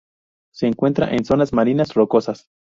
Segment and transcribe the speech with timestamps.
[0.51, 2.49] Se encuentra en zonas marinas rocosas.